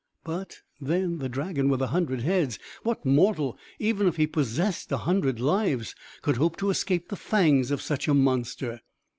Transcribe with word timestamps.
But, 0.23 0.61
then, 0.79 1.19
the 1.19 1.29
dragon 1.29 1.69
with 1.69 1.79
a 1.79 1.85
hundred 1.93 2.21
heads! 2.21 2.57
What 2.81 3.05
mortal, 3.05 3.55
even 3.77 4.07
if 4.07 4.15
he 4.15 4.25
possessed 4.25 4.91
a 4.91 4.97
hundred 4.97 5.39
lives, 5.39 5.93
could 6.23 6.37
hope 6.37 6.57
to 6.57 6.71
escape 6.71 7.09
the 7.09 7.15
fangs 7.15 7.69
of 7.69 7.83
such 7.83 8.07
a 8.07 8.15
monster? 8.15 8.81